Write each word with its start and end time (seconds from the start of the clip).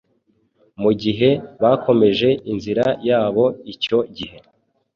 Mugihe 0.81 1.29
bakomeje 1.61 2.29
inzira 2.51 2.85
yabo 3.09 3.45
icyo 3.73 3.99
gihe 4.15 4.37